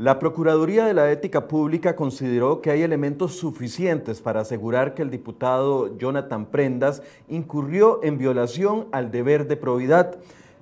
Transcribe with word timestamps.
La 0.00 0.18
Procuraduría 0.18 0.86
de 0.86 0.94
la 0.94 1.12
Ética 1.12 1.46
Pública 1.46 1.94
consideró 1.94 2.62
que 2.62 2.70
hay 2.70 2.80
elementos 2.80 3.36
suficientes 3.36 4.22
para 4.22 4.40
asegurar 4.40 4.94
que 4.94 5.02
el 5.02 5.10
diputado 5.10 5.94
Jonathan 5.98 6.46
Prendas 6.46 7.02
incurrió 7.28 8.02
en 8.02 8.16
violación 8.16 8.86
al 8.92 9.10
deber 9.10 9.46
de 9.46 9.58
probidad. 9.58 10.16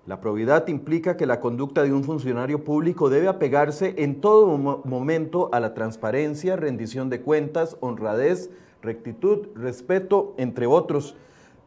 La 0.09 0.21
probidad 0.21 0.67
implica 0.67 1.17
que 1.17 1.25
la 1.25 1.39
conducta 1.39 1.85
de 1.85 1.93
un 1.93 2.03
funcionario 2.03 2.65
público 2.65 3.11
debe 3.11 3.29
apegarse 3.29 3.95
en 3.99 4.21
todo 4.21 4.59
momento 4.59 5.51
a 5.53 5.61
la 5.61 5.73
transparencia, 5.73 6.57
rendición 6.57 7.09
de 7.09 7.21
cuentas, 7.21 7.77
honradez, 7.79 8.51
rectitud, 8.83 9.47
respeto, 9.55 10.35
entre 10.37 10.67
otros. 10.67 11.15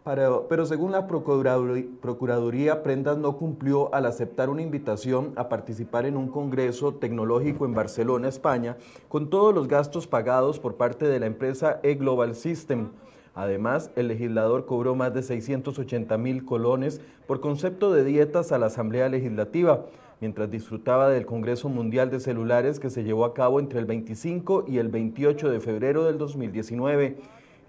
Pero, 0.04 0.66
según 0.66 0.92
la 0.92 1.06
Procuraduría, 1.06 2.82
Prendas 2.82 3.20
no 3.20 3.38
cumplió 3.38 3.94
al 3.94 4.08
aceptar 4.08 4.50
una 4.50 4.64
invitación 4.64 5.32
a 5.36 5.48
participar 5.48 6.08
en 6.08 6.18
un 6.18 6.28
congreso 6.28 6.96
tecnológico 6.96 7.66
en 7.66 7.76
Barcelona, 7.76 8.28
España, 8.28 8.78
con 9.10 9.30
todos 9.30 9.54
los 9.54 9.68
gastos 9.68 10.08
pagados 10.08 10.60
por 10.60 10.76
parte 10.76 11.06
de 11.06 11.20
la 11.20 11.28
empresa 11.28 11.80
E-Global 11.84 12.34
System. 12.34 12.90
Además, 13.36 13.92
el 13.96 14.08
legislador 14.08 14.66
cobró 14.66 14.96
más 14.96 15.14
de 15.14 15.22
680 15.22 16.18
mil 16.18 16.46
colones 16.46 17.00
por 17.28 17.40
concepto 17.40 17.94
de 17.94 18.04
dietas 18.04 18.52
a 18.52 18.58
la 18.58 18.66
Asamblea 18.66 19.08
Legislativa, 19.08 19.86
mientras 20.20 20.50
disfrutaba 20.50 21.10
del 21.10 21.28
Congreso 21.28 21.70
Mundial 21.70 22.10
de 22.10 22.20
Celulares 22.20 22.80
que 22.80 22.90
se 22.90 23.04
llevó 23.04 23.24
a 23.24 23.36
cabo 23.36 23.60
entre 23.60 23.80
el 23.80 23.86
25 23.86 24.66
y 24.68 24.80
el 24.80 24.90
28 24.90 25.52
de 25.52 25.60
febrero 25.60 26.06
del 26.06 26.18
2019. 26.18 27.18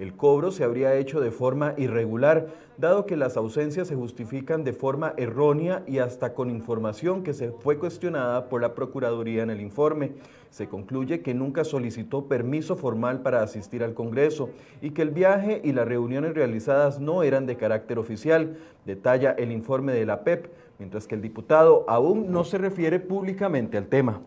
El 0.02 0.16
cobro 0.16 0.50
se 0.50 0.64
habría 0.64 0.96
hecho 0.96 1.20
de 1.20 1.30
forma 1.30 1.74
irregular, 1.76 2.48
dado 2.76 3.06
que 3.06 3.16
las 3.16 3.36
ausencias 3.36 3.86
se 3.86 3.94
justifican 3.94 4.64
de 4.64 4.72
forma 4.72 5.14
errónea 5.16 5.84
y 5.86 5.98
hasta 5.98 6.34
con 6.34 6.50
información 6.50 7.22
que 7.22 7.32
se 7.32 7.52
fue 7.52 7.78
cuestionada 7.78 8.48
por 8.48 8.60
la 8.62 8.74
Procuraduría 8.74 9.44
en 9.44 9.50
el 9.50 9.60
informe. 9.60 10.14
Se 10.50 10.68
concluye 10.68 11.22
que 11.22 11.34
nunca 11.34 11.62
solicitó 11.62 12.26
permiso 12.26 12.74
formal 12.74 13.22
para 13.22 13.44
asistir 13.44 13.84
al 13.84 13.94
Congreso 13.94 14.50
y 14.80 14.90
que 14.90 15.02
el 15.02 15.10
viaje 15.10 15.60
y 15.62 15.70
las 15.70 15.86
reuniones 15.86 16.34
realizadas 16.34 16.98
no 16.98 17.22
eran 17.22 17.46
de 17.46 17.56
carácter 17.56 18.00
oficial, 18.00 18.56
detalla 18.84 19.30
el 19.30 19.52
informe 19.52 19.92
de 19.92 20.04
la 20.04 20.24
PEP, 20.24 20.48
mientras 20.80 21.06
que 21.06 21.14
el 21.14 21.22
diputado 21.22 21.84
aún 21.86 22.32
no 22.32 22.42
se 22.42 22.58
refiere 22.58 22.98
públicamente 22.98 23.78
al 23.78 23.86
tema. 23.86 24.20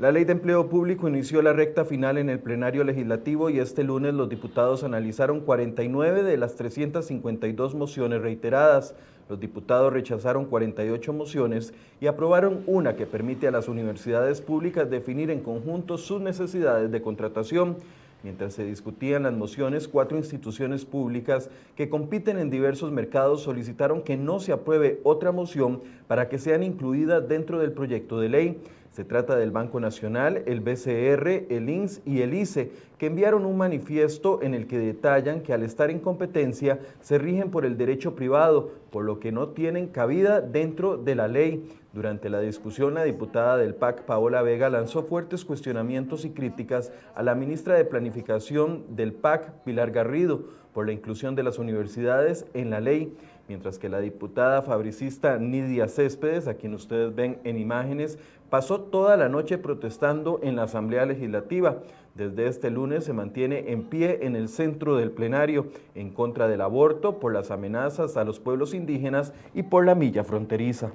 La 0.00 0.12
ley 0.12 0.24
de 0.24 0.32
empleo 0.32 0.70
público 0.70 1.08
inició 1.08 1.42
la 1.42 1.52
recta 1.52 1.84
final 1.84 2.16
en 2.16 2.30
el 2.30 2.38
plenario 2.38 2.84
legislativo 2.84 3.50
y 3.50 3.58
este 3.58 3.84
lunes 3.84 4.14
los 4.14 4.30
diputados 4.30 4.82
analizaron 4.82 5.40
49 5.40 6.22
de 6.22 6.38
las 6.38 6.56
352 6.56 7.74
mociones 7.74 8.22
reiteradas. 8.22 8.94
Los 9.28 9.40
diputados 9.40 9.92
rechazaron 9.92 10.46
48 10.46 11.12
mociones 11.12 11.74
y 12.00 12.06
aprobaron 12.06 12.62
una 12.66 12.96
que 12.96 13.04
permite 13.04 13.46
a 13.46 13.50
las 13.50 13.68
universidades 13.68 14.40
públicas 14.40 14.88
definir 14.88 15.30
en 15.30 15.40
conjunto 15.40 15.98
sus 15.98 16.22
necesidades 16.22 16.90
de 16.90 17.02
contratación. 17.02 17.76
Mientras 18.22 18.54
se 18.54 18.64
discutían 18.64 19.24
las 19.24 19.34
mociones, 19.34 19.86
cuatro 19.86 20.16
instituciones 20.16 20.86
públicas 20.86 21.50
que 21.76 21.90
compiten 21.90 22.38
en 22.38 22.48
diversos 22.48 22.90
mercados 22.90 23.42
solicitaron 23.42 24.02
que 24.02 24.16
no 24.16 24.40
se 24.40 24.52
apruebe 24.52 25.00
otra 25.04 25.30
moción 25.30 25.82
para 26.06 26.30
que 26.30 26.38
sean 26.38 26.62
incluidas 26.62 27.28
dentro 27.28 27.58
del 27.58 27.72
proyecto 27.72 28.18
de 28.18 28.28
ley. 28.30 28.62
Se 28.90 29.04
trata 29.04 29.36
del 29.36 29.52
Banco 29.52 29.78
Nacional, 29.78 30.42
el 30.46 30.60
BCR, 30.60 31.46
el 31.48 31.70
INS 31.70 32.02
y 32.04 32.22
el 32.22 32.34
ICE, 32.34 32.72
que 32.98 33.06
enviaron 33.06 33.46
un 33.46 33.56
manifiesto 33.56 34.42
en 34.42 34.52
el 34.52 34.66
que 34.66 34.80
detallan 34.80 35.42
que 35.42 35.52
al 35.52 35.62
estar 35.62 35.90
en 35.90 36.00
competencia 36.00 36.80
se 37.00 37.16
rigen 37.16 37.52
por 37.52 37.64
el 37.64 37.76
derecho 37.76 38.16
privado, 38.16 38.72
por 38.90 39.04
lo 39.04 39.20
que 39.20 39.30
no 39.30 39.50
tienen 39.50 39.86
cabida 39.86 40.40
dentro 40.40 40.96
de 40.96 41.14
la 41.14 41.28
ley. 41.28 41.70
Durante 41.92 42.28
la 42.30 42.40
discusión, 42.40 42.94
la 42.94 43.04
diputada 43.04 43.56
del 43.56 43.76
PAC, 43.76 44.02
Paola 44.02 44.42
Vega, 44.42 44.68
lanzó 44.68 45.04
fuertes 45.04 45.44
cuestionamientos 45.44 46.24
y 46.24 46.30
críticas 46.30 46.90
a 47.14 47.22
la 47.22 47.36
ministra 47.36 47.76
de 47.76 47.84
Planificación 47.84 48.84
del 48.96 49.12
PAC, 49.12 49.62
Pilar 49.62 49.92
Garrido, 49.92 50.46
por 50.72 50.86
la 50.86 50.92
inclusión 50.92 51.34
de 51.34 51.42
las 51.42 51.58
universidades 51.58 52.46
en 52.54 52.70
la 52.70 52.80
ley 52.80 53.14
mientras 53.50 53.80
que 53.80 53.88
la 53.88 53.98
diputada 53.98 54.62
fabricista 54.62 55.36
Nidia 55.36 55.88
Céspedes, 55.88 56.46
a 56.46 56.54
quien 56.54 56.72
ustedes 56.72 57.12
ven 57.12 57.40
en 57.42 57.58
imágenes, 57.58 58.16
pasó 58.48 58.80
toda 58.80 59.16
la 59.16 59.28
noche 59.28 59.58
protestando 59.58 60.38
en 60.44 60.54
la 60.54 60.62
Asamblea 60.62 61.04
Legislativa. 61.04 61.78
Desde 62.14 62.46
este 62.46 62.70
lunes 62.70 63.02
se 63.02 63.12
mantiene 63.12 63.72
en 63.72 63.82
pie 63.82 64.20
en 64.22 64.36
el 64.36 64.48
centro 64.48 64.94
del 64.96 65.10
plenario 65.10 65.66
en 65.96 66.10
contra 66.10 66.46
del 66.46 66.60
aborto, 66.60 67.18
por 67.18 67.32
las 67.32 67.50
amenazas 67.50 68.16
a 68.16 68.22
los 68.22 68.38
pueblos 68.38 68.72
indígenas 68.72 69.32
y 69.52 69.64
por 69.64 69.84
la 69.84 69.96
milla 69.96 70.22
fronteriza. 70.22 70.92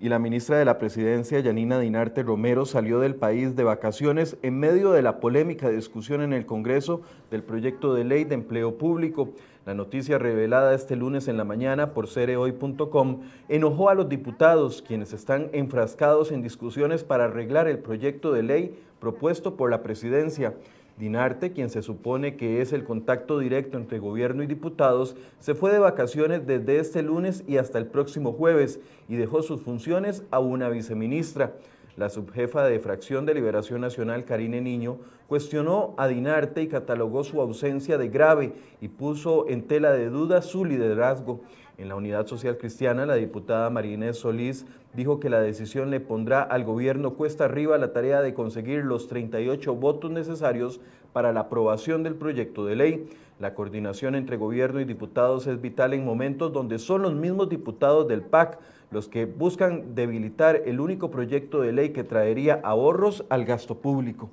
Y 0.00 0.08
la 0.08 0.20
ministra 0.20 0.58
de 0.58 0.64
la 0.64 0.78
Presidencia, 0.78 1.40
Yanina 1.40 1.80
Dinarte 1.80 2.22
Romero, 2.22 2.66
salió 2.66 3.00
del 3.00 3.16
país 3.16 3.56
de 3.56 3.64
vacaciones 3.64 4.36
en 4.42 4.58
medio 4.58 4.92
de 4.92 5.02
la 5.02 5.18
polémica 5.18 5.68
discusión 5.70 6.22
en 6.22 6.32
el 6.32 6.46
Congreso 6.46 7.02
del 7.30 7.42
proyecto 7.42 7.94
de 7.94 8.04
ley 8.04 8.24
de 8.24 8.36
empleo 8.36 8.78
público. 8.78 9.30
La 9.66 9.74
noticia 9.74 10.16
revelada 10.16 10.74
este 10.74 10.94
lunes 10.94 11.26
en 11.26 11.36
la 11.36 11.44
mañana 11.44 11.94
por 11.94 12.06
cerehoy.com 12.06 13.22
enojó 13.48 13.88
a 13.90 13.94
los 13.94 14.08
diputados, 14.08 14.82
quienes 14.82 15.12
están 15.12 15.50
enfrascados 15.52 16.30
en 16.30 16.42
discusiones 16.42 17.02
para 17.02 17.24
arreglar 17.24 17.66
el 17.66 17.78
proyecto 17.78 18.32
de 18.32 18.44
ley 18.44 18.78
propuesto 19.00 19.56
por 19.56 19.68
la 19.68 19.82
presidencia. 19.82 20.54
Dinarte, 20.98 21.52
quien 21.52 21.70
se 21.70 21.82
supone 21.82 22.36
que 22.36 22.60
es 22.60 22.72
el 22.72 22.84
contacto 22.84 23.38
directo 23.38 23.78
entre 23.78 24.00
gobierno 24.00 24.42
y 24.42 24.46
diputados, 24.46 25.16
se 25.38 25.54
fue 25.54 25.72
de 25.72 25.78
vacaciones 25.78 26.46
desde 26.46 26.80
este 26.80 27.02
lunes 27.02 27.44
y 27.46 27.58
hasta 27.58 27.78
el 27.78 27.86
próximo 27.86 28.32
jueves 28.32 28.80
y 29.08 29.16
dejó 29.16 29.42
sus 29.42 29.62
funciones 29.62 30.24
a 30.30 30.40
una 30.40 30.68
viceministra. 30.68 31.54
La 31.98 32.10
subjefa 32.10 32.64
de 32.64 32.78
fracción 32.78 33.26
de 33.26 33.34
Liberación 33.34 33.80
Nacional, 33.80 34.24
Karine 34.24 34.60
Niño, 34.60 34.98
cuestionó 35.26 35.94
a 35.96 36.06
Dinarte 36.06 36.62
y 36.62 36.68
catalogó 36.68 37.24
su 37.24 37.40
ausencia 37.40 37.98
de 37.98 38.08
grave 38.08 38.52
y 38.80 38.86
puso 38.86 39.48
en 39.48 39.66
tela 39.66 39.90
de 39.90 40.08
duda 40.08 40.40
su 40.42 40.64
liderazgo. 40.64 41.40
En 41.76 41.88
la 41.88 41.96
Unidad 41.96 42.28
Social 42.28 42.56
Cristiana, 42.56 43.04
la 43.04 43.16
diputada 43.16 43.68
María 43.68 44.12
Solís 44.12 44.64
dijo 44.94 45.18
que 45.18 45.28
la 45.28 45.40
decisión 45.40 45.90
le 45.90 45.98
pondrá 45.98 46.40
al 46.40 46.62
gobierno 46.62 47.14
cuesta 47.14 47.46
arriba 47.46 47.76
la 47.78 47.92
tarea 47.92 48.22
de 48.22 48.32
conseguir 48.32 48.84
los 48.84 49.08
38 49.08 49.74
votos 49.74 50.12
necesarios 50.12 50.80
para 51.12 51.32
la 51.32 51.40
aprobación 51.40 52.04
del 52.04 52.14
proyecto 52.14 52.64
de 52.64 52.76
ley. 52.76 53.08
La 53.40 53.54
coordinación 53.54 54.14
entre 54.14 54.36
gobierno 54.36 54.80
y 54.80 54.84
diputados 54.84 55.48
es 55.48 55.60
vital 55.60 55.94
en 55.94 56.04
momentos 56.04 56.52
donde 56.52 56.78
son 56.78 57.02
los 57.02 57.14
mismos 57.14 57.48
diputados 57.48 58.06
del 58.06 58.22
PAC 58.22 58.60
los 58.90 59.08
que 59.08 59.26
buscan 59.26 59.94
debilitar 59.94 60.62
el 60.66 60.80
único 60.80 61.10
proyecto 61.10 61.60
de 61.60 61.72
ley 61.72 61.90
que 61.90 62.04
traería 62.04 62.60
ahorros 62.62 63.24
al 63.28 63.44
gasto 63.44 63.78
público. 63.78 64.30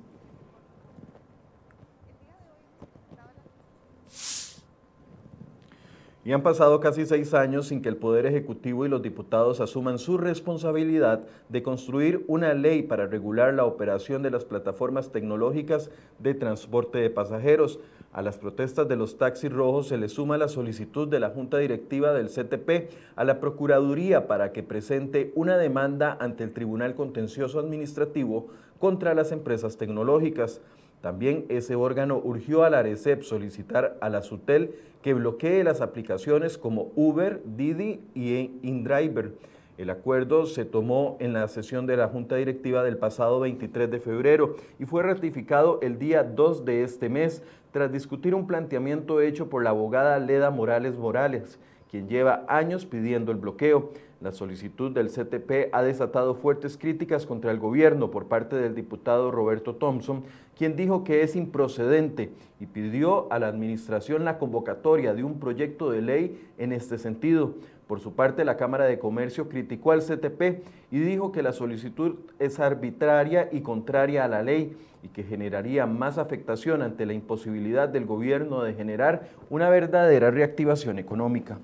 Y 6.26 6.32
han 6.32 6.42
pasado 6.42 6.80
casi 6.80 7.06
seis 7.06 7.34
años 7.34 7.68
sin 7.68 7.82
que 7.82 7.88
el 7.88 7.98
Poder 7.98 8.26
Ejecutivo 8.26 8.84
y 8.84 8.88
los 8.88 9.00
diputados 9.00 9.60
asuman 9.60 10.00
su 10.00 10.18
responsabilidad 10.18 11.20
de 11.48 11.62
construir 11.62 12.24
una 12.26 12.52
ley 12.52 12.82
para 12.82 13.06
regular 13.06 13.54
la 13.54 13.64
operación 13.64 14.24
de 14.24 14.32
las 14.32 14.44
plataformas 14.44 15.12
tecnológicas 15.12 15.88
de 16.18 16.34
transporte 16.34 16.98
de 16.98 17.10
pasajeros. 17.10 17.78
A 18.12 18.22
las 18.22 18.38
protestas 18.38 18.88
de 18.88 18.96
los 18.96 19.18
taxis 19.18 19.52
rojos 19.52 19.86
se 19.86 19.98
le 19.98 20.08
suma 20.08 20.36
la 20.36 20.48
solicitud 20.48 21.06
de 21.06 21.20
la 21.20 21.30
Junta 21.30 21.58
Directiva 21.58 22.12
del 22.12 22.26
CTP 22.26 22.90
a 23.14 23.22
la 23.22 23.38
Procuraduría 23.38 24.26
para 24.26 24.50
que 24.50 24.64
presente 24.64 25.30
una 25.36 25.56
demanda 25.56 26.18
ante 26.18 26.42
el 26.42 26.52
Tribunal 26.52 26.96
Contencioso 26.96 27.60
Administrativo 27.60 28.48
contra 28.80 29.14
las 29.14 29.30
empresas 29.30 29.76
tecnológicas. 29.76 30.60
También 31.00 31.44
ese 31.48 31.76
órgano 31.76 32.20
urgió 32.22 32.64
a 32.64 32.70
la 32.70 32.78
ARECEP 32.80 33.22
solicitar 33.22 33.96
a 34.00 34.08
la 34.08 34.22
SUTEL 34.22 34.74
que 35.02 35.14
bloquee 35.14 35.62
las 35.62 35.80
aplicaciones 35.80 36.58
como 36.58 36.90
Uber, 36.96 37.40
Didi 37.44 38.00
y 38.14 38.50
InDriver. 38.62 39.32
El 39.78 39.90
acuerdo 39.90 40.46
se 40.46 40.64
tomó 40.64 41.18
en 41.20 41.34
la 41.34 41.46
sesión 41.48 41.86
de 41.86 41.98
la 41.98 42.08
Junta 42.08 42.36
Directiva 42.36 42.82
del 42.82 42.96
pasado 42.96 43.40
23 43.40 43.90
de 43.90 44.00
febrero 44.00 44.56
y 44.78 44.86
fue 44.86 45.02
ratificado 45.02 45.80
el 45.82 45.98
día 45.98 46.24
2 46.24 46.64
de 46.64 46.82
este 46.82 47.10
mes 47.10 47.42
tras 47.72 47.92
discutir 47.92 48.34
un 48.34 48.46
planteamiento 48.46 49.20
hecho 49.20 49.50
por 49.50 49.62
la 49.62 49.70
abogada 49.70 50.18
Leda 50.18 50.50
Morales 50.50 50.96
Morales, 50.96 51.58
quien 51.90 52.08
lleva 52.08 52.46
años 52.48 52.86
pidiendo 52.86 53.32
el 53.32 53.38
bloqueo. 53.38 53.90
La 54.22 54.32
solicitud 54.32 54.92
del 54.92 55.08
CTP 55.08 55.68
ha 55.72 55.82
desatado 55.82 56.34
fuertes 56.34 56.78
críticas 56.78 57.26
contra 57.26 57.50
el 57.50 57.58
gobierno 57.58 58.10
por 58.10 58.28
parte 58.28 58.56
del 58.56 58.74
diputado 58.74 59.30
Roberto 59.30 59.74
Thompson, 59.74 60.24
quien 60.56 60.74
dijo 60.74 61.04
que 61.04 61.20
es 61.20 61.36
improcedente 61.36 62.30
y 62.58 62.64
pidió 62.64 63.30
a 63.30 63.38
la 63.38 63.48
administración 63.48 64.24
la 64.24 64.38
convocatoria 64.38 65.12
de 65.12 65.22
un 65.22 65.38
proyecto 65.38 65.90
de 65.90 66.00
ley 66.00 66.48
en 66.56 66.72
este 66.72 66.96
sentido. 66.96 67.56
Por 67.86 68.00
su 68.00 68.14
parte, 68.14 68.46
la 68.46 68.56
Cámara 68.56 68.86
de 68.86 68.98
Comercio 68.98 69.50
criticó 69.50 69.92
al 69.92 70.00
CTP 70.00 70.64
y 70.90 70.98
dijo 70.98 71.30
que 71.30 71.42
la 71.42 71.52
solicitud 71.52 72.14
es 72.38 72.58
arbitraria 72.58 73.50
y 73.52 73.60
contraria 73.60 74.24
a 74.24 74.28
la 74.28 74.42
ley 74.42 74.74
y 75.02 75.08
que 75.08 75.24
generaría 75.24 75.84
más 75.84 76.16
afectación 76.16 76.80
ante 76.80 77.04
la 77.04 77.12
imposibilidad 77.12 77.90
del 77.90 78.06
gobierno 78.06 78.62
de 78.62 78.72
generar 78.72 79.28
una 79.50 79.68
verdadera 79.68 80.30
reactivación 80.30 80.98
económica. 80.98 81.58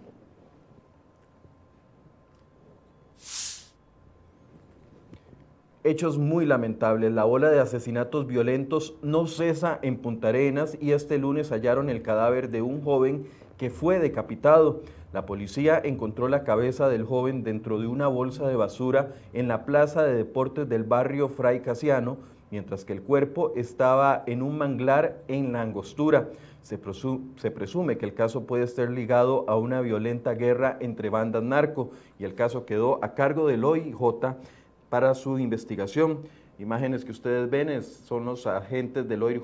Hechos 5.85 6.17
muy 6.17 6.47
lamentables. 6.47 7.11
La 7.11 7.27
ola 7.27 7.51
de 7.51 7.59
asesinatos 7.59 8.29
violentos 8.29 8.95
no 9.03 9.27
cesa 9.27 9.81
en 9.83 9.97
Punta 9.97 10.29
Arenas 10.29 10.79
y 10.81 10.93
este 10.93 11.19
lunes 11.19 11.51
hallaron 11.51 11.91
el 11.91 12.03
cadáver 12.03 12.51
de 12.51 12.63
un 12.63 12.83
joven 12.85 13.27
que 13.59 13.69
fue 13.69 13.99
decapitado. 13.99 14.83
La 15.13 15.27
policía 15.27 15.81
encontró 15.83 16.29
la 16.29 16.45
cabeza 16.45 16.89
del 16.89 17.05
joven 17.05 17.43
dentro 17.43 17.81
de 17.81 17.89
una 17.89 18.07
bolsa 18.07 18.47
de 18.47 18.55
basura 18.55 19.13
en 19.33 19.49
la 19.49 19.65
plaza 19.65 20.05
de 20.05 20.15
deportes 20.15 20.69
del 20.69 20.85
barrio 20.85 21.29
Fray 21.29 21.63
Casiano, 21.63 22.17
mientras 22.53 22.85
que 22.85 22.93
el 22.93 23.03
cuerpo 23.03 23.53
estaba 23.57 24.23
en 24.29 24.43
un 24.43 24.59
manglar 24.59 25.25
en 25.27 25.53
la 25.53 25.63
angostura. 25.63 26.29
Se, 26.63 26.79
presume 26.79 27.99
que 27.99 28.07
el 28.07 28.15
caso 28.15 28.45
puede 28.45 28.63
estar 28.63 28.89
ligado 28.89 29.45
a 29.49 29.57
una 29.57 29.81
violenta 29.81 30.35
guerra 30.35 30.77
entre 30.79 31.11
bandas 31.11 31.43
narco 31.43 31.91
y 32.21 32.25
el 32.25 32.37
caso 32.37 32.67
quedó 32.67 33.01
a 33.03 33.15
cargo 33.15 33.49
del 33.49 33.65
OIJ 33.65 33.97
para 34.93 35.15
su 35.15 35.39
investigación. 35.39 36.19
Imágenes 36.59 37.07
que 37.07 37.13
ustedes 37.13 37.49
ven 37.49 37.83
son 37.83 38.27
los 38.27 38.47
agentes 38.47 39.09
del 39.09 39.23
OIJ 39.23 39.41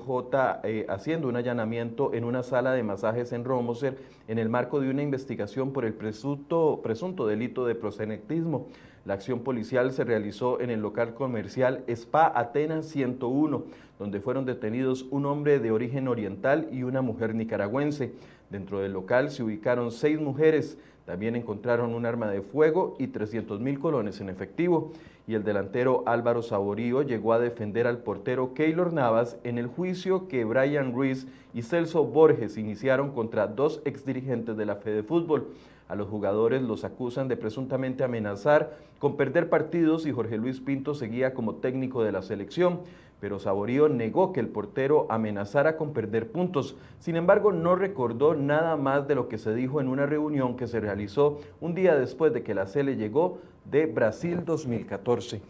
eh, 0.63 0.85
haciendo 0.87 1.27
un 1.27 1.37
allanamiento 1.37 2.13
en 2.13 2.23
una 2.23 2.43
sala 2.43 2.73
de 2.73 2.83
masajes 2.83 3.33
en 3.33 3.43
Romoser 3.43 3.97
en 4.27 4.37
el 4.37 4.47
marco 4.47 4.79
de 4.79 4.91
una 4.91 5.01
investigación 5.01 5.73
por 5.73 5.85
el 5.85 5.95
presunto, 5.95 6.81
presunto 6.83 7.25
delito 7.25 7.65
de 7.65 7.73
prosenectismo. 7.73 8.67
La 9.05 9.15
acción 9.15 9.39
policial 9.39 9.91
se 9.91 10.03
realizó 10.03 10.61
en 10.61 10.69
el 10.69 10.81
local 10.81 11.15
comercial 11.15 11.83
Spa 11.87 12.31
Atenas 12.35 12.85
101, 12.85 13.63
donde 13.97 14.21
fueron 14.21 14.45
detenidos 14.45 15.07
un 15.09 15.25
hombre 15.25 15.57
de 15.57 15.71
origen 15.71 16.07
oriental 16.07 16.67
y 16.71 16.83
una 16.83 17.01
mujer 17.01 17.33
nicaragüense. 17.33 18.13
Dentro 18.51 18.81
del 18.81 18.93
local 18.93 19.31
se 19.31 19.41
ubicaron 19.41 19.91
seis 19.91 20.21
mujeres, 20.21 20.77
también 21.07 21.35
encontraron 21.35 21.95
un 21.95 22.05
arma 22.05 22.29
de 22.29 22.43
fuego 22.43 22.95
y 22.99 23.07
300 23.07 23.59
mil 23.59 23.79
colones 23.79 24.21
en 24.21 24.29
efectivo 24.29 24.91
y 25.29 25.35
el 25.35 25.43
delantero 25.43 26.01
Álvaro 26.07 26.41
Saborío 26.41 27.03
llegó 27.03 27.33
a 27.33 27.39
defender 27.39 27.85
al 27.85 27.99
portero 27.99 28.55
Keylor 28.55 28.91
Navas 28.91 29.37
en 29.43 29.59
el 29.59 29.67
juicio 29.67 30.27
que 30.27 30.43
Brian 30.43 30.91
Ruiz 30.91 31.27
y 31.53 31.61
Celso 31.61 32.03
Borges 32.03 32.57
iniciaron 32.57 33.11
contra 33.11 33.45
dos 33.45 33.79
exdirigentes 33.85 34.57
de 34.57 34.65
la 34.65 34.77
Fede 34.77 35.03
Fútbol. 35.03 35.49
A 35.87 35.93
los 35.93 36.09
jugadores 36.09 36.63
los 36.63 36.83
acusan 36.83 37.27
de 37.27 37.37
presuntamente 37.37 38.03
amenazar 38.03 38.75
con 38.97 39.17
perder 39.17 39.49
partidos 39.49 40.07
y 40.07 40.11
Jorge 40.11 40.39
Luis 40.39 40.61
Pinto 40.61 40.95
seguía 40.95 41.35
como 41.35 41.57
técnico 41.57 42.03
de 42.03 42.11
la 42.11 42.23
selección, 42.23 42.79
pero 43.19 43.37
Saborío 43.37 43.87
negó 43.87 44.33
que 44.33 44.39
el 44.39 44.47
portero 44.47 45.05
amenazara 45.11 45.77
con 45.77 45.93
perder 45.93 46.31
puntos. 46.31 46.75
Sin 46.97 47.15
embargo, 47.15 47.51
no 47.51 47.75
recordó 47.75 48.33
nada 48.33 48.77
más 48.77 49.07
de 49.07 49.13
lo 49.13 49.27
que 49.27 49.37
se 49.37 49.53
dijo 49.53 49.79
en 49.79 49.89
una 49.89 50.07
reunión 50.07 50.57
que 50.57 50.65
se 50.65 50.79
realizó 50.79 51.39
un 51.61 51.75
día 51.75 51.95
después 51.95 52.33
de 52.33 52.41
que 52.41 52.55
la 52.55 52.65
Cele 52.65 52.95
llegó 52.95 53.37
de 53.65 53.85
Brasil 53.85 54.43
2014. 54.45 55.41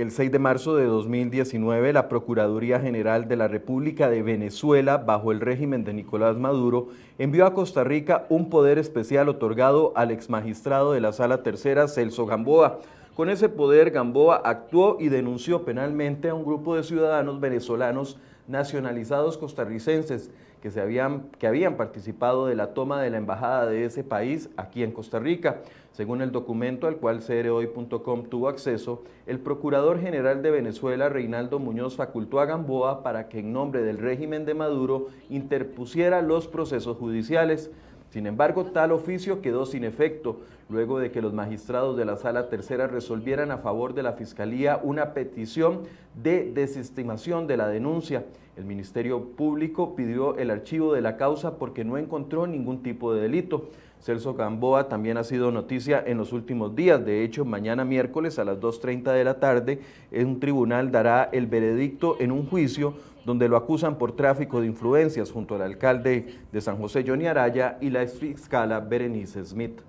El 0.00 0.12
6 0.12 0.32
de 0.32 0.38
marzo 0.38 0.76
de 0.76 0.86
2019, 0.86 1.92
la 1.92 2.08
Procuraduría 2.08 2.80
General 2.80 3.28
de 3.28 3.36
la 3.36 3.48
República 3.48 4.08
de 4.08 4.22
Venezuela, 4.22 4.96
bajo 4.96 5.30
el 5.30 5.40
régimen 5.40 5.84
de 5.84 5.92
Nicolás 5.92 6.38
Maduro, 6.38 6.88
envió 7.18 7.44
a 7.44 7.52
Costa 7.52 7.84
Rica 7.84 8.24
un 8.30 8.48
poder 8.48 8.78
especial 8.78 9.28
otorgado 9.28 9.92
al 9.96 10.10
exmagistrado 10.10 10.92
de 10.92 11.02
la 11.02 11.12
Sala 11.12 11.42
Tercera, 11.42 11.86
Celso 11.86 12.24
Gamboa. 12.24 12.80
Con 13.14 13.28
ese 13.28 13.50
poder, 13.50 13.90
Gamboa 13.90 14.40
actuó 14.42 14.96
y 14.98 15.10
denunció 15.10 15.66
penalmente 15.66 16.30
a 16.30 16.34
un 16.34 16.46
grupo 16.46 16.76
de 16.76 16.82
ciudadanos 16.82 17.38
venezolanos 17.38 18.16
nacionalizados 18.48 19.36
costarricenses 19.36 20.30
que, 20.62 20.70
se 20.70 20.80
habían, 20.80 21.30
que 21.38 21.46
habían 21.46 21.76
participado 21.76 22.46
de 22.46 22.54
la 22.54 22.74
toma 22.74 23.00
de 23.02 23.10
la 23.10 23.18
embajada 23.18 23.66
de 23.66 23.84
ese 23.84 24.04
país 24.04 24.50
aquí 24.56 24.82
en 24.82 24.92
Costa 24.92 25.18
Rica. 25.18 25.58
Según 25.92 26.22
el 26.22 26.32
documento 26.32 26.86
al 26.86 26.96
cual 26.96 27.20
CROI.com 27.20 28.24
tuvo 28.24 28.48
acceso, 28.48 29.02
el 29.26 29.40
Procurador 29.40 30.00
General 30.00 30.42
de 30.42 30.50
Venezuela, 30.50 31.08
Reinaldo 31.08 31.58
Muñoz, 31.58 31.96
facultó 31.96 32.40
a 32.40 32.46
Gamboa 32.46 33.02
para 33.02 33.28
que 33.28 33.40
en 33.40 33.52
nombre 33.52 33.82
del 33.82 33.98
régimen 33.98 34.44
de 34.44 34.54
Maduro 34.54 35.08
interpusiera 35.28 36.22
los 36.22 36.46
procesos 36.46 36.96
judiciales. 36.96 37.70
Sin 38.10 38.26
embargo, 38.26 38.64
tal 38.66 38.90
oficio 38.90 39.40
quedó 39.40 39.66
sin 39.66 39.84
efecto, 39.84 40.40
luego 40.68 40.98
de 40.98 41.12
que 41.12 41.22
los 41.22 41.32
magistrados 41.32 41.96
de 41.96 42.04
la 42.04 42.16
Sala 42.16 42.48
Tercera 42.48 42.88
resolvieran 42.88 43.52
a 43.52 43.58
favor 43.58 43.94
de 43.94 44.02
la 44.02 44.14
Fiscalía 44.14 44.80
una 44.82 45.14
petición 45.14 45.82
de 46.20 46.50
desestimación 46.52 47.46
de 47.46 47.56
la 47.56 47.68
denuncia. 47.68 48.24
El 48.56 48.64
Ministerio 48.64 49.24
Público 49.36 49.94
pidió 49.94 50.36
el 50.36 50.50
archivo 50.50 50.92
de 50.92 51.02
la 51.02 51.16
causa 51.16 51.56
porque 51.56 51.84
no 51.84 51.98
encontró 51.98 52.48
ningún 52.48 52.82
tipo 52.82 53.14
de 53.14 53.22
delito. 53.22 53.68
Celso 54.00 54.34
Gamboa 54.34 54.88
también 54.88 55.18
ha 55.18 55.24
sido 55.24 55.52
noticia 55.52 56.02
en 56.04 56.18
los 56.18 56.32
últimos 56.32 56.74
días. 56.74 57.04
De 57.04 57.22
hecho, 57.22 57.44
mañana 57.44 57.84
miércoles 57.84 58.38
a 58.38 58.44
las 58.44 58.58
2.30 58.58 59.12
de 59.12 59.24
la 59.24 59.38
tarde, 59.38 59.80
un 60.10 60.40
tribunal 60.40 60.90
dará 60.90 61.28
el 61.32 61.46
veredicto 61.46 62.16
en 62.18 62.32
un 62.32 62.46
juicio 62.46 62.94
donde 63.24 63.48
lo 63.48 63.56
acusan 63.56 63.98
por 63.98 64.12
tráfico 64.12 64.60
de 64.60 64.66
influencias 64.66 65.30
junto 65.30 65.54
al 65.54 65.62
alcalde 65.62 66.40
de 66.50 66.60
San 66.60 66.78
José, 66.78 67.04
Johnny 67.06 67.26
Araya, 67.26 67.76
y 67.80 67.90
la 67.90 68.02
exfiscala 68.02 68.80
Berenice 68.80 69.44
Smith. 69.44 69.82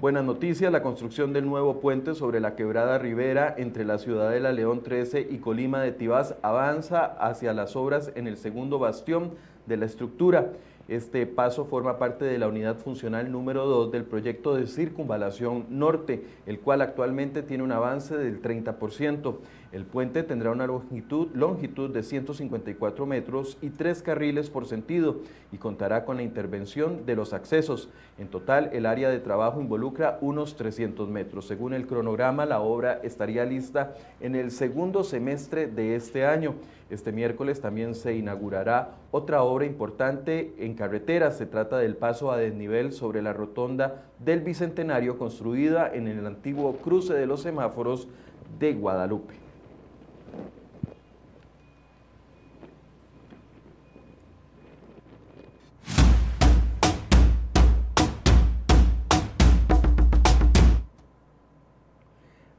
Buenas 0.00 0.24
noticias, 0.24 0.70
la 0.70 0.80
construcción 0.80 1.32
del 1.32 1.44
nuevo 1.44 1.80
puente 1.80 2.14
sobre 2.14 2.38
la 2.38 2.54
quebrada 2.54 2.98
Rivera 2.98 3.52
entre 3.58 3.84
la 3.84 3.98
ciudad 3.98 4.30
de 4.30 4.38
La 4.38 4.52
León 4.52 4.84
13 4.84 5.26
y 5.28 5.38
Colima 5.38 5.82
de 5.82 5.90
Tibás 5.90 6.36
avanza 6.42 7.04
hacia 7.04 7.52
las 7.52 7.74
obras 7.74 8.12
en 8.14 8.28
el 8.28 8.36
segundo 8.36 8.78
bastión 8.78 9.32
de 9.66 9.76
la 9.76 9.86
estructura. 9.86 10.52
Este 10.86 11.26
paso 11.26 11.64
forma 11.64 11.98
parte 11.98 12.24
de 12.26 12.38
la 12.38 12.46
unidad 12.46 12.76
funcional 12.76 13.32
número 13.32 13.66
2 13.66 13.90
del 13.90 14.04
proyecto 14.04 14.54
de 14.54 14.68
circunvalación 14.68 15.66
norte, 15.68 16.24
el 16.46 16.60
cual 16.60 16.80
actualmente 16.80 17.42
tiene 17.42 17.64
un 17.64 17.72
avance 17.72 18.16
del 18.16 18.40
30%. 18.40 19.34
El 19.70 19.84
puente 19.84 20.22
tendrá 20.22 20.50
una 20.50 20.66
longitud, 20.66 21.28
longitud 21.34 21.90
de 21.90 22.02
154 22.02 23.04
metros 23.04 23.58
y 23.60 23.68
tres 23.68 24.02
carriles 24.02 24.48
por 24.48 24.66
sentido 24.66 25.16
y 25.52 25.58
contará 25.58 26.06
con 26.06 26.16
la 26.16 26.22
intervención 26.22 27.04
de 27.04 27.14
los 27.14 27.34
accesos. 27.34 27.90
En 28.16 28.28
total, 28.28 28.70
el 28.72 28.86
área 28.86 29.10
de 29.10 29.20
trabajo 29.20 29.60
involucra 29.60 30.16
unos 30.22 30.56
300 30.56 31.10
metros. 31.10 31.46
Según 31.46 31.74
el 31.74 31.86
cronograma, 31.86 32.46
la 32.46 32.60
obra 32.60 33.00
estaría 33.02 33.44
lista 33.44 33.94
en 34.20 34.36
el 34.36 34.52
segundo 34.52 35.04
semestre 35.04 35.66
de 35.66 35.96
este 35.96 36.24
año. 36.24 36.54
Este 36.88 37.12
miércoles 37.12 37.60
también 37.60 37.94
se 37.94 38.16
inaugurará 38.16 38.94
otra 39.10 39.42
obra 39.42 39.66
importante 39.66 40.54
en 40.58 40.72
carretera. 40.72 41.30
Se 41.30 41.44
trata 41.44 41.76
del 41.76 41.94
paso 41.94 42.32
a 42.32 42.38
desnivel 42.38 42.94
sobre 42.94 43.20
la 43.20 43.34
rotonda 43.34 44.04
del 44.18 44.40
Bicentenario 44.40 45.18
construida 45.18 45.94
en 45.94 46.08
el 46.08 46.24
antiguo 46.26 46.76
cruce 46.76 47.12
de 47.12 47.26
los 47.26 47.42
semáforos 47.42 48.08
de 48.58 48.72
Guadalupe. 48.72 49.47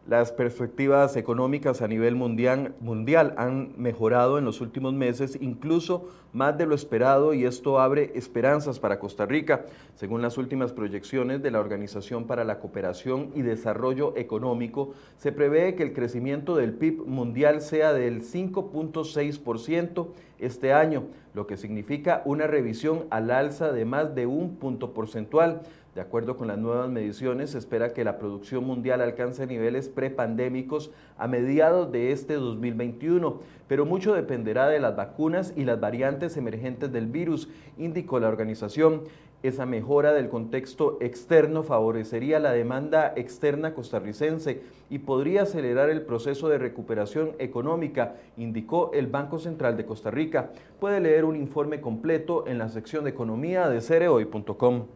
Las 0.10 0.32
perspectivas 0.32 1.16
económicas 1.18 1.84
a 1.84 1.88
nivel 1.88 2.16
mundial, 2.16 2.74
mundial, 2.80 3.36
han 3.38 3.74
mejorado 3.78 4.40
en 4.40 4.44
los 4.44 4.60
últimos 4.60 4.92
meses, 4.92 5.38
incluso 5.40 6.10
más 6.34 6.58
de 6.58 6.66
lo 6.66 6.74
esperado, 6.74 7.36
y 7.36 7.46
esto 7.46 7.80
abre 7.80 8.14
esperanzas 8.16 8.80
para 8.80 8.98
Costa 8.98 9.28
Rica. 9.28 9.68
Según 9.94 10.24
las 10.24 10.40
últimas 10.40 10.74
proyecciones 10.74 11.44
de 11.44 11.52
la 11.52 11.60
Organización 11.60 12.26
para 12.26 12.44
la 12.44 12.58
Cooperación 12.58 13.30
y 13.36 13.44
Desarrollo 13.44 14.18
Económico, 14.18 14.96
se 15.20 15.32
prevé 15.32 15.76
que 15.76 15.84
el 15.84 15.94
crecimiento 15.94 16.56
del 16.56 16.74
PIB 16.74 17.06
mundial 17.06 17.62
sea 17.62 17.94
del 17.94 18.24
5.6% 18.24 20.08
este 20.40 20.74
año, 20.74 21.04
lo 21.36 21.46
que 21.46 21.58
significa 21.58 22.24
una 22.26 22.48
revisión 22.48 23.06
al 23.12 23.30
alza 23.30 23.72
de 23.72 23.86
más 23.86 24.16
de 24.16 24.26
un 24.26 24.56
punto 24.56 24.94
porcentual. 24.94 25.62
De 25.96 26.02
acuerdo 26.02 26.38
con 26.38 26.48
las 26.48 26.58
nuevas 26.60 26.88
mediciones, 26.90 27.50
se 27.50 27.58
espera 27.58 27.94
que 27.94 28.04
la 28.04 28.20
producción 28.20 28.64
mundial 28.64 29.02
alcance 29.02 29.48
niveles 29.48 29.90
prepandémicos 29.90 30.92
a 31.18 31.28
mediados 31.28 31.92
de 31.92 32.12
este 32.12 32.36
2021, 32.36 33.40
pero 33.68 33.86
mucho 33.86 34.14
dependerá 34.14 34.70
de 34.70 34.80
las 34.80 34.96
vacunas 34.96 35.52
y 35.56 35.66
las 35.66 35.80
variantes 35.80 36.38
emergentes 36.38 36.92
del 36.92 37.08
virus, 37.08 37.50
indicó 37.78 38.20
la 38.20 38.28
organización. 38.28 39.02
Esa 39.42 39.66
mejora 39.66 40.12
del 40.12 40.28
contexto 40.28 40.98
externo 41.00 41.64
favorecería 41.64 42.40
la 42.40 42.52
demanda 42.52 43.14
externa 43.16 43.74
costarricense 43.74 44.62
y 44.90 45.00
podría 45.00 45.44
acelerar 45.44 45.90
el 45.90 46.02
proceso 46.02 46.50
de 46.50 46.58
recuperación 46.58 47.32
económica, 47.40 48.16
indicó 48.36 48.92
el 48.94 49.08
Banco 49.08 49.40
Central 49.40 49.78
de 49.78 49.86
Costa 49.86 50.12
Rica. 50.12 50.52
Puede 50.80 51.00
leer 51.00 51.24
un 51.24 51.38
informe 51.38 51.80
completo 51.80 52.46
en 52.48 52.58
la 52.58 52.68
sección 52.68 53.06
de 53.06 53.12
economía 53.12 53.70
de 53.70 53.80
cereoy.com. 53.80 54.88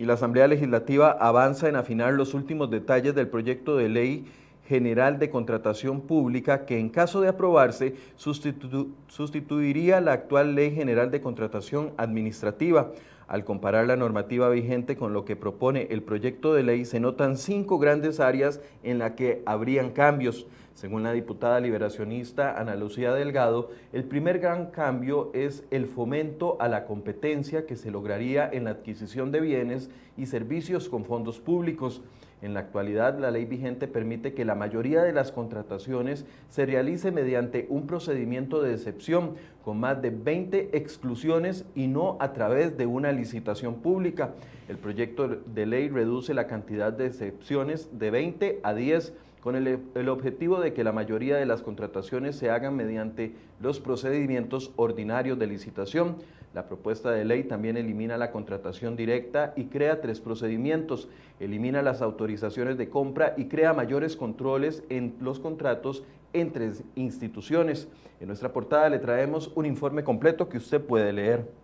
y 0.00 0.06
la 0.06 0.14
Asamblea 0.14 0.48
Legislativa 0.48 1.10
avanza 1.10 1.68
en 1.68 1.76
afinar 1.76 2.14
los 2.14 2.32
últimos 2.32 2.70
detalles 2.70 3.14
del 3.14 3.28
proyecto 3.28 3.76
de 3.76 3.90
ley 3.90 4.24
general 4.66 5.18
de 5.18 5.28
contratación 5.28 6.00
pública 6.00 6.64
que 6.64 6.78
en 6.78 6.88
caso 6.88 7.20
de 7.20 7.28
aprobarse 7.28 7.96
sustituiría 8.16 10.00
la 10.00 10.12
actual 10.12 10.54
ley 10.54 10.74
general 10.74 11.10
de 11.10 11.20
contratación 11.20 11.92
administrativa. 11.98 12.92
Al 13.28 13.44
comparar 13.44 13.86
la 13.88 13.96
normativa 13.96 14.48
vigente 14.48 14.96
con 14.96 15.12
lo 15.12 15.26
que 15.26 15.36
propone 15.36 15.88
el 15.90 16.02
proyecto 16.02 16.54
de 16.54 16.62
ley, 16.62 16.86
se 16.86 16.98
notan 16.98 17.36
cinco 17.36 17.78
grandes 17.78 18.20
áreas 18.20 18.62
en 18.82 19.00
las 19.00 19.12
que 19.12 19.42
habrían 19.44 19.90
cambios. 19.90 20.46
Según 20.80 21.02
la 21.02 21.12
diputada 21.12 21.60
liberacionista 21.60 22.58
Ana 22.58 22.74
Lucía 22.74 23.12
Delgado, 23.12 23.68
el 23.92 24.04
primer 24.04 24.38
gran 24.38 24.70
cambio 24.70 25.30
es 25.34 25.62
el 25.70 25.84
fomento 25.84 26.56
a 26.58 26.68
la 26.68 26.86
competencia 26.86 27.66
que 27.66 27.76
se 27.76 27.90
lograría 27.90 28.48
en 28.50 28.64
la 28.64 28.70
adquisición 28.70 29.30
de 29.30 29.42
bienes 29.42 29.90
y 30.16 30.24
servicios 30.24 30.88
con 30.88 31.04
fondos 31.04 31.38
públicos. 31.38 32.00
En 32.40 32.54
la 32.54 32.60
actualidad, 32.60 33.18
la 33.18 33.30
ley 33.30 33.44
vigente 33.44 33.88
permite 33.88 34.32
que 34.32 34.46
la 34.46 34.54
mayoría 34.54 35.02
de 35.02 35.12
las 35.12 35.32
contrataciones 35.32 36.24
se 36.48 36.64
realice 36.64 37.12
mediante 37.12 37.66
un 37.68 37.86
procedimiento 37.86 38.62
de 38.62 38.72
excepción 38.72 39.34
con 39.62 39.78
más 39.78 40.00
de 40.00 40.08
20 40.08 40.74
exclusiones 40.78 41.66
y 41.74 41.88
no 41.88 42.16
a 42.20 42.32
través 42.32 42.78
de 42.78 42.86
una 42.86 43.12
licitación 43.12 43.82
pública. 43.82 44.30
El 44.66 44.78
proyecto 44.78 45.28
de 45.28 45.66
ley 45.66 45.90
reduce 45.90 46.32
la 46.32 46.46
cantidad 46.46 46.90
de 46.90 47.04
excepciones 47.04 47.90
de 47.98 48.10
20 48.10 48.60
a 48.62 48.72
10 48.72 49.12
con 49.42 49.56
el, 49.56 50.08
objetivo 50.08 50.60
de 50.60 50.74
que 50.74 50.84
la 50.84 50.92
mayoría 50.92 51.36
de 51.36 51.46
las 51.46 51.62
contrataciones 51.62 52.36
se 52.36 52.50
hagan 52.50 52.76
mediante 52.76 53.34
los 53.60 53.80
procedimientos 53.80 54.72
ordinarios 54.76 55.38
de 55.38 55.46
licitación. 55.46 56.16
La 56.52 56.66
propuesta 56.66 57.10
de 57.10 57.24
ley 57.24 57.44
también 57.44 57.76
elimina 57.76 58.18
la 58.18 58.32
contratación 58.32 58.96
directa 58.96 59.54
y 59.56 59.66
crea 59.66 60.00
tres 60.00 60.20
procedimientos. 60.20 61.08
Elimina 61.38 61.80
las 61.80 62.02
autorizaciones 62.02 62.76
de 62.76 62.90
compra 62.90 63.34
y 63.36 63.46
crea 63.46 63.72
mayores 63.72 64.16
controles 64.16 64.82
en 64.88 65.14
los 65.20 65.38
contratos 65.38 66.04
entre 66.32 66.72
instituciones. 66.96 67.88
En 68.20 68.26
nuestra 68.26 68.52
portada 68.52 68.90
le 68.90 68.98
traemos 68.98 69.50
un 69.54 69.64
informe 69.64 70.04
completo 70.04 70.48
que 70.48 70.58
usted 70.58 70.80
puede 70.80 71.12
leer. 71.12 71.60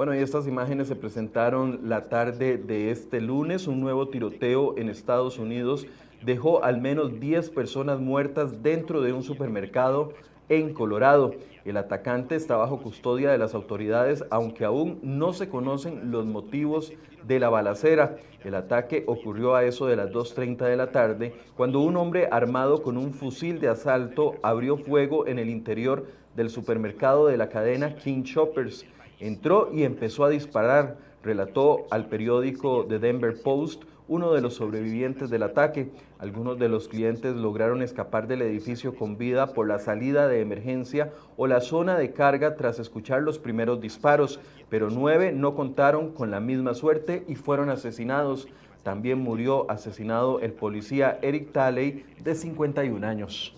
Bueno, 0.00 0.14
y 0.14 0.20
estas 0.20 0.46
imágenes 0.46 0.88
se 0.88 0.96
presentaron 0.96 1.80
la 1.84 2.08
tarde 2.08 2.56
de 2.56 2.90
este 2.90 3.20
lunes. 3.20 3.66
Un 3.66 3.82
nuevo 3.82 4.08
tiroteo 4.08 4.78
en 4.78 4.88
Estados 4.88 5.38
Unidos 5.38 5.86
dejó 6.24 6.64
al 6.64 6.80
menos 6.80 7.20
10 7.20 7.50
personas 7.50 8.00
muertas 8.00 8.62
dentro 8.62 9.02
de 9.02 9.12
un 9.12 9.22
supermercado 9.22 10.14
en 10.48 10.72
Colorado. 10.72 11.34
El 11.66 11.76
atacante 11.76 12.34
está 12.34 12.56
bajo 12.56 12.80
custodia 12.80 13.30
de 13.30 13.36
las 13.36 13.52
autoridades, 13.52 14.24
aunque 14.30 14.64
aún 14.64 15.00
no 15.02 15.34
se 15.34 15.50
conocen 15.50 16.10
los 16.10 16.24
motivos 16.24 16.94
de 17.26 17.38
la 17.38 17.50
balacera. 17.50 18.16
El 18.42 18.54
ataque 18.54 19.04
ocurrió 19.06 19.54
a 19.54 19.64
eso 19.64 19.86
de 19.86 19.96
las 19.96 20.12
2.30 20.12 20.64
de 20.64 20.76
la 20.76 20.92
tarde, 20.92 21.34
cuando 21.58 21.80
un 21.80 21.98
hombre 21.98 22.26
armado 22.32 22.82
con 22.82 22.96
un 22.96 23.12
fusil 23.12 23.60
de 23.60 23.68
asalto 23.68 24.36
abrió 24.42 24.78
fuego 24.78 25.26
en 25.26 25.38
el 25.38 25.50
interior 25.50 26.06
del 26.34 26.48
supermercado 26.48 27.26
de 27.26 27.36
la 27.36 27.50
cadena 27.50 27.96
King 27.96 28.22
Shoppers. 28.22 28.86
Entró 29.20 29.70
y 29.72 29.84
empezó 29.84 30.24
a 30.24 30.30
disparar, 30.30 30.96
relató 31.22 31.86
al 31.90 32.06
periódico 32.06 32.86
The 32.88 32.98
Denver 32.98 33.40
Post 33.42 33.84
uno 34.08 34.32
de 34.32 34.40
los 34.40 34.54
sobrevivientes 34.54 35.30
del 35.30 35.44
ataque. 35.44 35.90
Algunos 36.18 36.58
de 36.58 36.68
los 36.68 36.88
clientes 36.88 37.36
lograron 37.36 37.80
escapar 37.80 38.26
del 38.26 38.42
edificio 38.42 38.96
con 38.96 39.18
vida 39.18 39.52
por 39.52 39.68
la 39.68 39.78
salida 39.78 40.26
de 40.26 40.40
emergencia 40.40 41.12
o 41.36 41.46
la 41.46 41.60
zona 41.60 41.96
de 41.96 42.12
carga 42.12 42.56
tras 42.56 42.80
escuchar 42.80 43.22
los 43.22 43.38
primeros 43.38 43.80
disparos, 43.80 44.40
pero 44.68 44.90
nueve 44.90 45.30
no 45.32 45.54
contaron 45.54 46.12
con 46.12 46.32
la 46.32 46.40
misma 46.40 46.74
suerte 46.74 47.24
y 47.28 47.36
fueron 47.36 47.70
asesinados. 47.70 48.48
También 48.82 49.20
murió 49.20 49.70
asesinado 49.70 50.40
el 50.40 50.54
policía 50.54 51.18
Eric 51.22 51.52
Talley 51.52 52.04
de 52.24 52.34
51 52.34 53.06
años. 53.06 53.54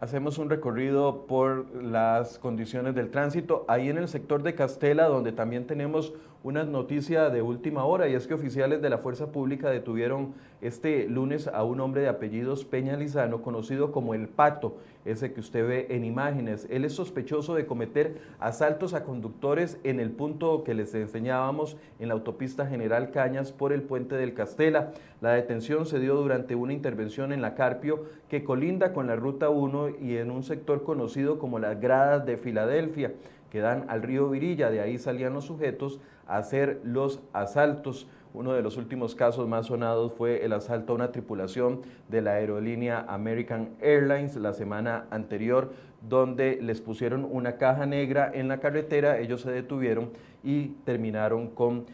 Hacemos 0.00 0.38
un 0.38 0.48
recorrido 0.48 1.26
por 1.26 1.66
las 1.82 2.38
condiciones 2.38 2.94
del 2.94 3.10
tránsito. 3.10 3.66
Ahí 3.68 3.90
en 3.90 3.98
el 3.98 4.08
sector 4.08 4.42
de 4.42 4.54
Castela, 4.54 5.06
donde 5.06 5.32
también 5.32 5.66
tenemos 5.66 6.14
una 6.42 6.64
noticia 6.64 7.28
de 7.28 7.42
última 7.42 7.84
hora, 7.84 8.08
y 8.08 8.14
es 8.14 8.26
que 8.26 8.32
oficiales 8.32 8.80
de 8.80 8.88
la 8.88 8.96
Fuerza 8.96 9.30
Pública 9.30 9.68
detuvieron 9.68 10.32
este 10.62 11.06
lunes 11.06 11.48
a 11.48 11.64
un 11.64 11.80
hombre 11.80 12.00
de 12.00 12.08
apellidos 12.08 12.64
Peña 12.64 12.96
Lizano, 12.96 13.42
conocido 13.42 13.92
como 13.92 14.14
El 14.14 14.26
Pato, 14.28 14.78
ese 15.04 15.32
que 15.32 15.40
usted 15.40 15.66
ve 15.66 15.86
en 15.90 16.04
imágenes. 16.04 16.66
Él 16.70 16.84
es 16.84 16.92
sospechoso 16.94 17.54
de 17.54 17.66
cometer 17.66 18.20
asaltos 18.38 18.94
a 18.94 19.04
conductores 19.04 19.78
en 19.84 20.00
el 20.00 20.10
punto 20.10 20.64
que 20.64 20.74
les 20.74 20.94
enseñábamos 20.94 21.76
en 21.98 22.08
la 22.08 22.14
autopista 22.14 22.66
General 22.66 23.10
Cañas 23.10 23.52
por 23.52 23.72
el 23.72 23.82
puente 23.82 24.16
del 24.16 24.34
Castela. 24.34 24.92
La 25.20 25.32
detención 25.32 25.86
se 25.86 25.98
dio 25.98 26.16
durante 26.16 26.54
una 26.54 26.72
intervención 26.72 27.32
en 27.32 27.42
la 27.42 27.54
Carpio 27.54 28.04
que 28.28 28.44
colinda 28.44 28.92
con 28.92 29.06
la 29.06 29.16
Ruta 29.16 29.50
1 29.50 29.90
y 30.00 30.16
en 30.16 30.30
un 30.30 30.42
sector 30.42 30.82
conocido 30.84 31.38
como 31.38 31.58
las 31.58 31.80
Gradas 31.80 32.26
de 32.26 32.36
Filadelfia 32.36 33.12
que 33.50 33.60
dan 33.60 33.84
al 33.88 34.02
río 34.02 34.30
Virilla. 34.30 34.70
De 34.70 34.80
ahí 34.80 34.98
salían 34.98 35.34
los 35.34 35.44
sujetos 35.44 36.00
hacer 36.36 36.80
los 36.84 37.20
asaltos. 37.32 38.06
Uno 38.32 38.52
de 38.52 38.62
los 38.62 38.76
últimos 38.76 39.14
casos 39.14 39.48
más 39.48 39.66
sonados 39.66 40.12
fue 40.12 40.44
el 40.44 40.52
asalto 40.52 40.92
a 40.92 40.96
una 40.96 41.10
tripulación 41.12 41.82
de 42.08 42.22
la 42.22 42.32
aerolínea 42.32 43.04
American 43.08 43.70
Airlines 43.80 44.36
la 44.36 44.52
semana 44.52 45.06
anterior, 45.10 45.72
donde 46.08 46.58
les 46.62 46.80
pusieron 46.80 47.26
una 47.28 47.56
caja 47.56 47.86
negra 47.86 48.30
en 48.32 48.48
la 48.48 48.60
carretera, 48.60 49.18
ellos 49.18 49.40
se 49.40 49.50
detuvieron 49.50 50.10
y 50.44 50.68
terminaron 50.84 51.48
con 51.48 51.86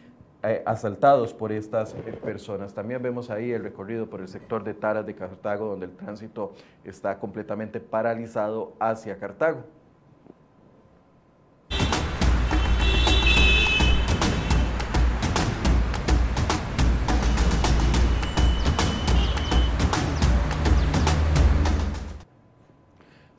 eh, 0.43 0.61
asaltados 0.67 1.33
por 1.33 1.51
estas 1.51 1.95
eh, 1.95 2.13
personas. 2.23 2.73
También 2.73 3.01
vemos 3.01 3.31
ahí 3.31 3.51
el 3.51 3.63
recorrido 3.63 4.07
por 4.07 4.21
el 4.21 4.27
sector 4.27 4.63
de 4.63 4.75
Taras 4.75 5.05
de 5.07 5.15
Cartago, 5.15 5.65
donde 5.65 5.87
el 5.87 5.95
tránsito 5.95 6.53
está 6.85 7.17
completamente 7.17 7.79
paralizado 7.79 8.73
hacia 8.79 9.17
Cartago. 9.17 9.63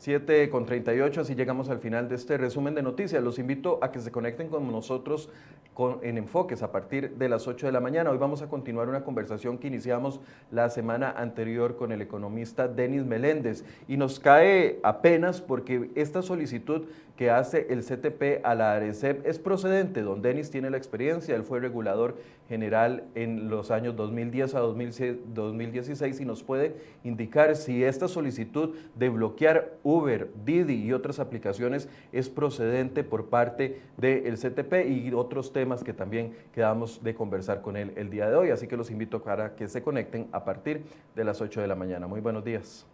7 0.09 0.49
con 0.49 0.65
38, 0.65 1.21
así 1.21 1.35
llegamos 1.35 1.69
al 1.69 1.81
final 1.81 2.09
de 2.09 2.15
este 2.15 2.39
resumen 2.39 2.75
de 2.75 2.83
noticias. 2.83 3.23
Los 3.23 3.39
invito 3.39 3.79
a 3.83 3.93
que 3.93 4.01
se 4.01 4.11
conecten 4.11 4.49
con 4.49 4.67
nosotros 4.73 5.29
con, 5.75 5.99
en 6.03 6.17
Enfoques 6.17 6.63
a 6.63 6.73
partir 6.73 7.17
de 7.17 7.29
las 7.29 7.47
8 7.47 7.67
de 7.67 7.73
la 7.73 7.81
mañana. 7.81 8.11
Hoy 8.11 8.17
vamos 8.17 8.41
a 8.41 8.49
continuar 8.49 8.89
una 8.89 9.05
conversación 9.05 9.59
que 9.59 9.67
iniciamos 9.67 10.23
la 10.51 10.71
semana 10.71 11.11
anterior 11.11 11.77
con 11.77 11.93
el 11.93 12.01
economista 12.01 12.69
Denis 12.69 13.05
Meléndez 13.05 13.67
y 13.87 13.99
nos 13.99 14.19
cae 14.19 14.81
apenas 14.83 15.43
porque 15.43 15.91
esta 15.95 16.23
solicitud 16.23 16.87
que 17.19 17.31
hace 17.33 17.67
el 17.71 17.83
CTP 17.83 18.45
a 18.45 18.55
la 18.55 18.75
ARECEP 18.75 19.27
es 19.27 19.41
procedente. 19.41 20.03
Don 20.03 20.23
Denis 20.23 20.53
tiene 20.53 20.71
la 20.71 20.77
experiencia, 20.77 21.35
él 21.35 21.43
fue 21.43 21.59
regulador 21.59 22.17
general 22.49 23.09
en 23.17 23.51
los 23.51 23.73
años 23.73 23.97
2010 23.97 24.55
a 24.55 24.61
2016 24.61 26.21
y 26.21 26.25
nos 26.25 26.45
puede 26.45 26.77
indicar 27.03 27.57
si 27.57 27.83
esta 27.83 28.07
solicitud 28.07 28.77
de 28.95 29.09
bloquear 29.09 29.79
Uber, 29.83 30.31
Didi 30.45 30.75
y 30.75 30.93
otras 30.93 31.19
aplicaciones 31.19 31.89
es 32.13 32.29
procedente 32.29 33.03
por 33.03 33.27
parte 33.27 33.81
del 33.97 34.39
CTP 34.39 34.89
y 34.89 35.13
otros 35.13 35.53
temas 35.53 35.83
que 35.83 35.93
también 35.93 36.37
quedamos 36.55 37.03
de 37.03 37.17
conversar 37.17 37.63
con 37.63 37.77
él 37.77 37.95
el 37.97 38.11
día 38.11 38.31
de 38.31 38.37
hoy. 38.37 38.51
Así 38.51 38.69
que 38.69 38.77
los 38.77 38.93
invito 38.93 39.25
para 39.25 39.57
que 39.57 39.67
se 39.67 39.83
conecten 39.83 40.29
a 40.31 40.45
partir 40.45 40.85
de 41.17 41.25
las 41.25 41.41
8 41.41 41.63
de 41.63 41.67
la 41.67 41.75
mañana. 41.75 42.07
Muy 42.07 42.21
buenos 42.21 42.45
días. 42.45 42.87